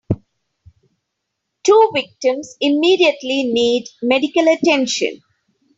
[1.63, 5.21] Two victims immediately need medical attention.